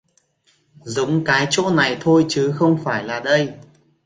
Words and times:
Giống 0.85 1.23
cái 1.25 1.47
chỗ 1.49 1.69
này 1.69 1.97
thôi 2.01 2.25
chứ 2.29 2.51
không 2.57 2.77
phải 2.83 3.03
là 3.03 3.19
đây 3.19 3.53